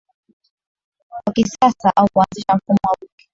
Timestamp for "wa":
1.25-1.33, 2.87-2.95